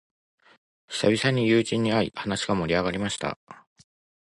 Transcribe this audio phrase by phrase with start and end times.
[0.87, 3.37] 久々に友人に会い、話が盛り上がりました。